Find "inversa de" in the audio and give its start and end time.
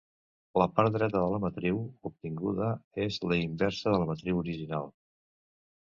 3.45-3.97